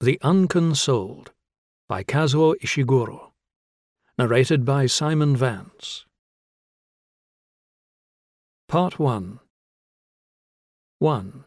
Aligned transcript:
The 0.00 0.20
Unconsoled 0.22 1.32
by 1.88 2.04
Kazuo 2.04 2.54
Ishiguro. 2.60 3.32
Narrated 4.16 4.64
by 4.64 4.86
Simon 4.86 5.34
Vance. 5.34 6.06
Part 8.68 9.00
1 9.00 9.40
1. 11.00 11.44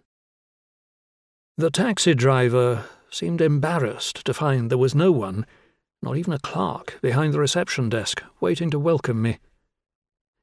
The 1.58 1.72
taxi 1.72 2.14
driver 2.14 2.84
seemed 3.10 3.40
embarrassed 3.40 4.26
to 4.26 4.34
find 4.34 4.70
there 4.70 4.78
was 4.78 4.94
no 4.94 5.14
one, 5.14 5.46
not 6.02 6.18
even 6.18 6.34
a 6.34 6.40
clerk, 6.40 7.00
behind 7.02 7.34
the 7.34 7.40
reception 7.40 7.88
desk, 7.88 8.22
waiting 8.42 8.70
to 8.72 8.80
welcome 8.80 9.22
me. 9.22 9.40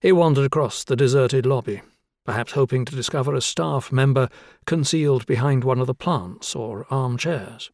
He 0.01 0.13
wandered 0.13 0.47
across 0.47 0.83
the 0.83 0.97
deserted 0.97 1.45
lobby, 1.45 1.83
perhaps 2.25 2.53
hoping 2.53 2.87
to 2.87 2.97
discover 2.97 3.35
a 3.35 3.43
staff 3.43 3.93
member 3.93 4.31
concealed 4.65 5.27
behind 5.27 5.63
one 5.63 5.79
of 5.79 5.87
the 5.87 5.93
plants 5.93 6.57
or 6.57 6.87
armchairs. 6.91 7.71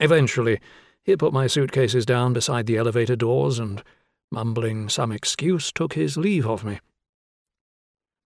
Eventually, 0.00 0.58
he 1.04 1.16
put 1.16 1.32
my 1.32 1.46
suitcases 1.46 2.06
down 2.06 2.32
beside 2.32 2.66
the 2.66 2.78
elevator 2.78 3.16
doors 3.16 3.58
and, 3.58 3.84
mumbling 4.32 4.88
some 4.88 5.12
excuse, 5.12 5.70
took 5.70 5.92
his 5.92 6.16
leave 6.16 6.46
of 6.46 6.64
me. 6.64 6.80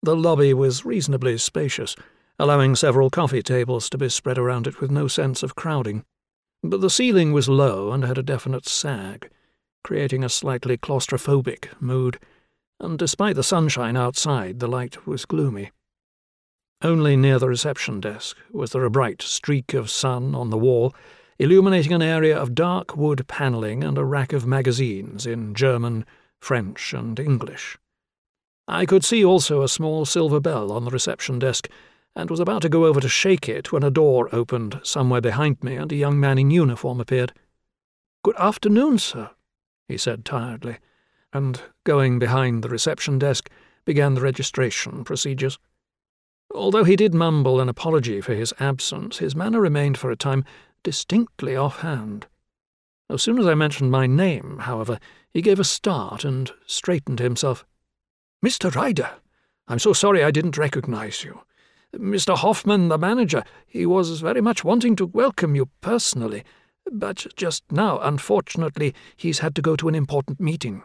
The 0.03 0.15
lobby 0.15 0.55
was 0.55 0.85
reasonably 0.85 1.37
spacious, 1.39 1.97
allowing 2.39 2.77
several 2.77 3.11
coffee 3.11 3.43
tables 3.43 3.91
to 3.91 3.99
be 3.99 4.09
spread 4.09 4.39
around 4.39 4.67
it 4.67 4.81
with 4.81 4.91
no 4.91 5.09
sense 5.09 5.43
of 5.43 5.55
crowding. 5.55 6.05
But 6.63 6.81
the 6.81 6.91
ceiling 6.91 7.33
was 7.33 7.49
low 7.49 7.93
and 7.93 8.05
had 8.05 8.19
a 8.19 8.23
definite 8.23 8.67
sag, 8.67 9.31
creating 9.83 10.23
a 10.23 10.29
slightly 10.29 10.77
claustrophobic 10.77 11.69
mood, 11.81 12.19
and 12.81 12.99
despite 12.99 13.37
the 13.37 13.43
sunshine 13.43 13.97
outside, 13.97 14.61
the 14.61 14.69
light 14.69 15.07
was 15.07 15.25
gloomy. 15.25 15.73
Only 16.83 17.17
near 17.17 17.39
the 17.39 17.49
reception 17.49 18.01
desk 18.01 18.37
was 18.51 18.73
there 18.73 18.85
a 18.85 18.91
bright 18.91 19.23
streak 19.23 19.75
of 19.75 19.91
sun 19.91 20.35
on 20.35 20.51
the 20.51 20.59
wall 20.59 20.95
illuminating 21.39 21.93
an 21.93 22.03
area 22.03 22.37
of 22.37 22.55
dark 22.55 22.97
wood 22.97 23.27
panelling 23.27 23.83
and 23.83 23.99
a 23.99 24.05
rack 24.05 24.33
of 24.33 24.47
magazines 24.47 25.27
in 25.27 25.55
German, 25.55 26.05
French, 26.41 26.93
and 26.93 27.19
English. 27.19 27.77
I 28.67 28.87
could 28.87 29.05
see 29.05 29.25
also 29.25 29.63
a 29.63 29.69
small 29.69 30.05
silver 30.05 30.41
bell 30.41 30.73
on 30.73 30.85
the 30.85 30.91
reception 30.91 31.39
desk, 31.39 31.69
and 32.17 32.31
was 32.31 32.41
about 32.41 32.63
to 32.63 32.69
go 32.69 32.87
over 32.87 33.01
to 33.01 33.09
shake 33.09 33.49
it 33.49 33.73
when 33.73 33.83
a 33.83 33.91
door 33.91 34.29
opened 34.33 34.81
somewhere 34.85 35.21
behind 35.21 35.63
me 35.63 35.77
and 35.77 35.91
a 35.91 35.97
young 35.97 36.19
man 36.19 36.39
in 36.39 36.51
uniform 36.51 37.01
appeared. 37.01 37.33
Good 38.23 38.37
afternoon, 38.39 38.99
sir, 38.99 39.31
he 39.89 39.99
said 39.99 40.25
tiredly, 40.25 40.79
and, 41.33 41.61
going 41.83 42.19
behind 42.19 42.63
the 42.63 42.69
reception 42.69 43.19
desk, 43.19 43.51
began 43.85 44.15
the 44.15 44.21
registration 44.21 45.05
procedures. 45.05 45.59
Although 46.55 46.85
he 46.85 46.97
did 46.97 47.15
mumble 47.15 47.61
an 47.61 47.69
apology 47.69 48.21
for 48.21 48.35
his 48.35 48.55
absence, 48.61 49.19
his 49.19 49.35
manner 49.35 49.61
remained 49.61 49.99
for 49.99 50.11
a 50.11 50.17
time 50.17 50.45
distinctly 50.85 51.57
offhand. 51.57 52.29
As 53.11 53.23
soon 53.23 53.39
as 53.39 53.47
I 53.47 53.55
mentioned 53.55 53.91
my 53.91 54.07
name, 54.07 54.59
however, 54.61 55.01
he 55.33 55.43
gave 55.43 55.59
a 55.59 55.65
start 55.65 56.25
and 56.25 56.53
straightened 56.67 57.19
himself. 57.19 57.67
Mr. 58.45 58.73
Ryder, 58.73 59.11
I'm 59.67 59.81
so 59.81 59.93
sorry 59.93 60.23
I 60.23 60.31
didn't 60.31 60.57
recognize 60.57 61.25
you. 61.25 61.41
Mr. 61.97 62.37
Hoffman, 62.37 62.89
the 62.89 62.99
manager, 62.99 63.45
he 63.67 63.87
was 63.87 64.21
very 64.21 64.41
much 64.41 64.65
wanting 64.65 64.95
to 64.97 65.07
welcome 65.07 65.55
you 65.55 65.69
personally, 65.81 66.45
but 66.91 67.27
just 67.37 67.65
now, 67.71 67.99
unfortunately, 68.01 68.95
he's 69.17 69.39
had 69.41 69.55
to 69.55 69.63
go 69.63 69.77
to 69.77 69.89
an 69.89 69.95
important 69.95 70.39
meeting. 70.41 70.83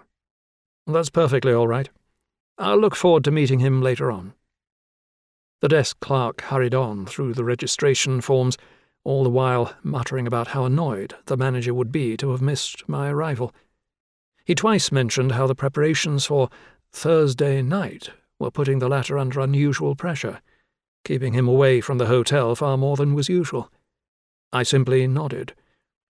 That's 0.88 1.10
perfectly 1.10 1.54
all 1.54 1.68
right. 1.68 1.90
I'll 2.58 2.80
look 2.80 2.96
forward 2.96 3.24
to 3.26 3.32
meeting 3.32 3.60
him 3.60 3.82
later 3.82 4.12
on. 4.12 4.34
The 5.62 5.68
desk 5.68 6.00
clerk 6.00 6.42
hurried 6.42 6.74
on 6.74 7.06
through 7.06 7.34
the 7.34 7.44
registration 7.44 8.22
forms 8.22 8.58
all 9.04 9.24
the 9.24 9.30
while 9.30 9.74
muttering 9.84 10.28
about 10.28 10.50
how 10.50 10.66
annoyed 10.66 11.16
the 11.26 11.38
manager 11.38 11.74
would 11.74 11.92
be 11.92 12.18
to 12.18 12.32
have 12.32 12.42
missed 12.42 12.88
my 12.88 13.10
arrival. 13.10 13.54
He 14.46 14.56
twice 14.56 14.92
mentioned 14.92 15.34
how 15.34 15.48
the 15.48 15.56
preparations 15.56 16.26
for 16.26 16.50
Thursday 16.92 17.62
night 17.62 18.10
were 18.40 18.52
putting 18.52 18.80
the 18.80 18.90
latter 18.90 19.18
under 19.18 19.40
unusual 19.40 19.96
pressure, 19.96 20.42
keeping 21.04 21.34
him 21.34 21.48
away 21.48 21.82
from 21.82 21.98
the 21.98 22.08
hotel 22.08 22.56
far 22.56 22.78
more 22.78 22.98
than 22.98 23.14
was 23.14 23.30
usual. 23.30 23.72
I 24.52 24.64
simply 24.64 25.06
nodded, 25.08 25.54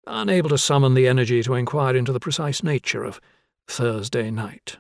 unable 0.08 0.50
to 0.50 0.58
summon 0.58 0.94
the 0.94 1.08
energy 1.08 1.44
to 1.44 1.56
inquire 1.56 1.96
into 1.96 2.14
the 2.14 2.20
precise 2.20 2.64
nature 2.64 3.04
of 3.04 3.20
Thursday 3.68 4.32
night. 4.32 4.78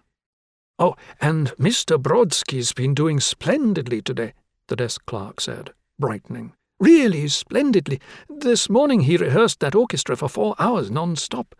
Oh, 0.77 0.95
and 1.19 1.47
Mr. 1.57 2.01
Brodsky's 2.01 2.71
been 2.71 2.93
doing 2.93 3.19
splendidly 3.19 4.01
today, 4.01 4.33
the 4.67 4.77
desk 4.77 5.05
clerk 5.05 5.41
said, 5.41 5.73
brightening. 5.99 6.53
Really 6.79 7.27
splendidly. 7.27 7.99
This 8.29 8.69
morning 8.69 9.01
he 9.01 9.17
rehearsed 9.17 9.59
that 9.59 9.75
orchestra 9.75 10.15
for 10.15 10.29
four 10.29 10.55
hours 10.59 10.89
non-stop. 10.89 11.53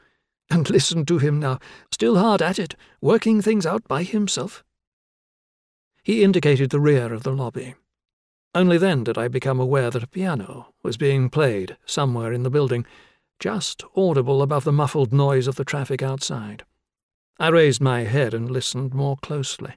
And 0.50 0.70
listen 0.70 1.06
to 1.06 1.18
him 1.18 1.40
now, 1.40 1.60
still 1.92 2.18
hard 2.18 2.42
at 2.42 2.58
it, 2.58 2.76
working 3.02 3.42
things 3.42 3.66
out 3.66 3.88
by 3.88 4.04
himself. 4.04 4.64
He 6.04 6.24
indicated 6.24 6.70
the 6.70 6.80
rear 6.80 7.14
of 7.14 7.24
the 7.24 7.34
lobby. 7.34 7.76
Only 8.56 8.78
then 8.78 9.04
did 9.04 9.18
I 9.18 9.28
become 9.28 9.60
aware 9.60 9.92
that 9.92 10.04
a 10.04 10.08
piano 10.08 10.74
was 10.82 10.98
being 10.98 11.30
played 11.30 11.78
somewhere 11.86 12.34
in 12.34 12.44
the 12.44 12.50
building, 12.50 12.86
just 13.40 13.84
audible 13.96 14.42
above 14.42 14.64
the 14.64 14.72
muffled 14.72 15.14
noise 15.14 15.48
of 15.48 15.56
the 15.56 15.66
traffic 15.66 16.02
outside. 16.02 16.64
I 17.38 17.50
raised 17.50 17.82
my 17.82 18.06
head 18.06 18.34
and 18.34 18.50
listened 18.50 18.94
more 18.94 19.18
closely. 19.18 19.76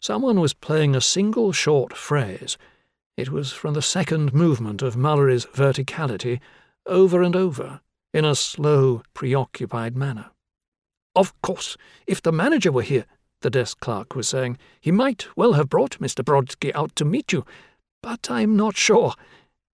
Someone 0.00 0.40
was 0.40 0.52
playing 0.54 0.94
a 0.94 1.00
single 1.00 1.52
short 1.52 1.96
phrase 1.96 2.58
it 3.16 3.30
was 3.30 3.52
from 3.52 3.74
the 3.74 3.82
second 3.82 4.34
movement 4.34 4.82
of 4.82 4.96
Mullery's 4.96 5.46
verticality, 5.46 6.40
over 6.86 7.22
and 7.22 7.34
over, 7.34 7.80
in 8.12 8.24
a 8.24 8.34
slow, 8.34 9.02
preoccupied 9.14 9.96
manner. 9.96 10.30
Of 11.14 11.32
course, 11.40 11.76
if 12.06 12.20
the 12.20 12.32
manager 12.32 12.70
were 12.70 12.82
here, 12.82 13.06
the 13.40 13.50
desk 13.50 13.80
clerk 13.80 14.14
was 14.14 14.28
saying, 14.28 14.58
he 14.80 14.90
might 14.90 15.26
well 15.36 15.54
have 15.54 15.68
brought 15.68 15.98
Mr. 15.98 16.22
Brodsky 16.22 16.72
out 16.74 16.94
to 16.96 17.04
meet 17.04 17.32
you, 17.32 17.44
but 18.02 18.30
I'm 18.30 18.56
not 18.56 18.76
sure. 18.76 19.14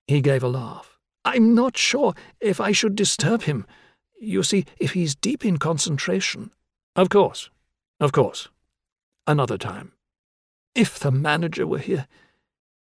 He 0.07 0.21
gave 0.21 0.43
a 0.43 0.49
laugh. 0.49 0.99
I'm 1.25 1.55
not 1.55 1.77
sure 1.77 2.15
if 2.41 2.61
I 2.61 2.73
should 2.73 2.97
disturb 2.97 3.43
him. 3.43 3.67
You 4.21 4.43
see, 4.43 4.65
if 4.79 4.93
he's 4.93 5.15
deep 5.15 5.45
in 5.45 5.59
concentration. 5.59 6.53
Of 6.95 7.09
course, 7.09 7.51
of 8.01 8.13
course. 8.13 8.49
Another 9.27 9.59
time. 9.59 9.93
If 10.75 10.99
the 10.99 11.11
manager 11.11 11.67
were 11.67 11.79
here, 11.79 12.07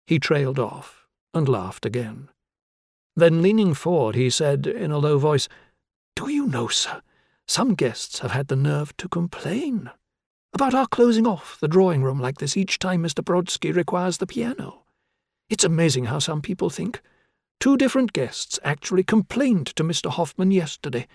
he 0.06 0.19
trailed 0.19 0.59
off 0.59 1.06
and 1.34 1.49
laughed 1.49 1.84
again. 1.84 2.28
Then, 3.15 3.43
leaning 3.43 3.75
forward, 3.75 4.15
he 4.15 4.31
said 4.31 4.67
in 4.67 4.91
a 4.91 4.99
low 4.99 5.19
voice, 5.19 5.49
Do 6.15 6.28
you 6.31 6.47
know, 6.47 6.69
sir, 6.69 7.03
some 7.49 7.75
guests 7.75 8.19
have 8.21 8.33
had 8.33 8.49
the 8.49 8.56
nerve 8.56 8.97
to 8.99 9.09
complain 9.09 9.91
about 10.53 10.75
our 10.75 10.87
closing 10.87 11.27
off 11.27 11.59
the 11.61 11.69
drawing 11.69 12.03
room 12.03 12.19
like 12.19 12.39
this 12.39 12.56
each 12.56 12.78
time 12.78 13.03
Mr. 13.03 13.22
Brodsky 13.22 13.75
requires 13.75 14.19
the 14.19 14.27
piano. 14.27 14.84
It's 15.50 15.65
amazing 15.65 16.06
how 16.06 16.19
some 16.19 16.41
people 16.41 16.71
think. 16.71 17.03
Two 17.61 17.77
different 17.77 18.12
guests 18.12 18.59
actually 18.65 19.03
complained 19.03 19.66
to 19.77 19.84
Mr. 19.84 20.11
Hoffman 20.11 20.50
yesterday. 20.50 21.06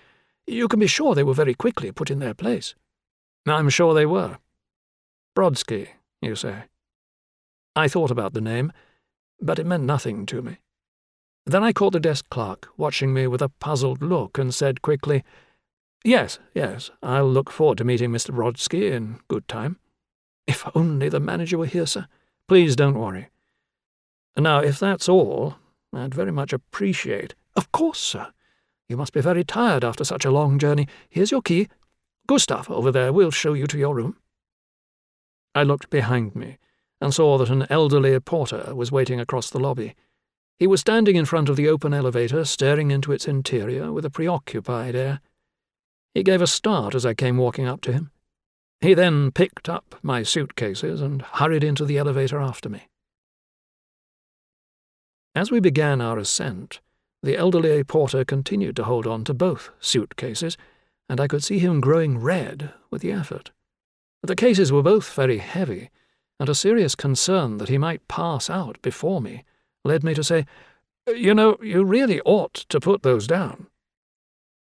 You 0.46 0.68
can 0.68 0.80
be 0.80 0.86
sure 0.86 1.14
they 1.14 1.22
were 1.22 1.34
very 1.34 1.54
quickly 1.54 1.92
put 1.92 2.10
in 2.10 2.18
their 2.18 2.34
place. 2.34 2.74
I'm 3.46 3.68
sure 3.68 3.94
they 3.94 4.06
were. 4.06 4.38
Brodsky, 5.36 5.88
you 6.20 6.36
say? 6.36 6.64
I 7.74 7.88
thought 7.88 8.10
about 8.10 8.34
the 8.34 8.40
name, 8.40 8.72
but 9.40 9.58
it 9.58 9.66
meant 9.66 9.84
nothing 9.84 10.26
to 10.26 10.42
me. 10.42 10.58
Then 11.46 11.64
I 11.64 11.72
caught 11.72 11.92
the 11.92 12.00
desk 12.00 12.28
clerk, 12.28 12.68
watching 12.76 13.12
me 13.12 13.26
with 13.26 13.42
a 13.42 13.48
puzzled 13.48 14.02
look, 14.02 14.38
and 14.38 14.54
said 14.54 14.82
quickly, 14.82 15.24
Yes, 16.04 16.38
yes, 16.54 16.90
I'll 17.02 17.30
look 17.30 17.50
forward 17.50 17.78
to 17.78 17.84
meeting 17.84 18.10
Mr. 18.10 18.34
Brodsky 18.34 18.90
in 18.90 19.20
good 19.28 19.46
time. 19.48 19.78
If 20.46 20.68
only 20.74 21.08
the 21.08 21.20
manager 21.20 21.58
were 21.58 21.66
here, 21.66 21.86
sir. 21.86 22.06
Please 22.48 22.76
don't 22.76 22.98
worry. 22.98 23.28
Now, 24.36 24.58
if 24.58 24.78
that's 24.78 25.08
all, 25.08 25.56
I'd 25.92 26.14
very 26.14 26.32
much 26.32 26.52
appreciate. 26.52 27.34
Of 27.54 27.70
course, 27.70 28.00
sir. 28.00 28.32
You 28.88 28.96
must 28.96 29.12
be 29.12 29.20
very 29.20 29.44
tired 29.44 29.84
after 29.84 30.04
such 30.04 30.24
a 30.24 30.30
long 30.30 30.58
journey. 30.58 30.88
Here's 31.08 31.30
your 31.30 31.42
key. 31.42 31.68
Gustav, 32.26 32.70
over 32.70 32.90
there, 32.90 33.12
will 33.12 33.30
show 33.30 33.52
you 33.52 33.66
to 33.68 33.78
your 33.78 33.94
room. 33.94 34.16
I 35.54 35.62
looked 35.62 35.90
behind 35.90 36.34
me 36.34 36.58
and 37.02 37.12
saw 37.12 37.36
that 37.36 37.50
an 37.50 37.66
elderly 37.68 38.18
porter 38.20 38.72
was 38.76 38.92
waiting 38.92 39.18
across 39.18 39.50
the 39.50 39.58
lobby. 39.58 39.96
He 40.60 40.68
was 40.68 40.80
standing 40.80 41.16
in 41.16 41.24
front 41.24 41.48
of 41.48 41.56
the 41.56 41.68
open 41.68 41.92
elevator, 41.92 42.44
staring 42.44 42.92
into 42.92 43.10
its 43.10 43.26
interior 43.26 43.92
with 43.92 44.04
a 44.04 44.10
preoccupied 44.10 44.94
air. 44.94 45.20
He 46.14 46.22
gave 46.22 46.40
a 46.40 46.46
start 46.46 46.94
as 46.94 47.04
I 47.04 47.14
came 47.14 47.38
walking 47.38 47.66
up 47.66 47.80
to 47.82 47.92
him. 47.92 48.12
He 48.80 48.94
then 48.94 49.32
picked 49.32 49.68
up 49.68 49.96
my 50.00 50.22
suitcases 50.22 51.00
and 51.00 51.22
hurried 51.22 51.64
into 51.64 51.84
the 51.84 51.98
elevator 51.98 52.40
after 52.40 52.68
me. 52.68 52.88
As 55.34 55.50
we 55.50 55.58
began 55.58 56.00
our 56.00 56.18
ascent, 56.18 56.80
the 57.20 57.36
elderly 57.36 57.82
porter 57.82 58.24
continued 58.24 58.76
to 58.76 58.84
hold 58.84 59.08
on 59.08 59.24
to 59.24 59.34
both 59.34 59.70
suitcases, 59.80 60.56
and 61.08 61.20
I 61.20 61.26
could 61.26 61.42
see 61.42 61.58
him 61.58 61.80
growing 61.80 62.18
red 62.18 62.72
with 62.90 63.02
the 63.02 63.10
effort. 63.10 63.50
The 64.22 64.36
cases 64.36 64.70
were 64.70 64.82
both 64.82 65.12
very 65.14 65.38
heavy, 65.38 65.90
and 66.42 66.48
a 66.48 66.56
serious 66.56 66.96
concern 66.96 67.58
that 67.58 67.68
he 67.68 67.78
might 67.78 68.08
pass 68.08 68.50
out 68.50 68.76
before 68.82 69.20
me 69.20 69.44
led 69.84 70.02
me 70.02 70.12
to 70.12 70.24
say, 70.24 70.44
You 71.06 71.34
know, 71.34 71.56
you 71.62 71.84
really 71.84 72.20
ought 72.22 72.54
to 72.54 72.80
put 72.80 73.04
those 73.04 73.28
down. 73.28 73.68